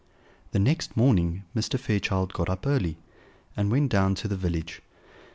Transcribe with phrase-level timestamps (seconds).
[0.49, 1.77] The next morning Mr.
[1.77, 2.97] Fairchild got up early,
[3.55, 4.81] and went down to the village.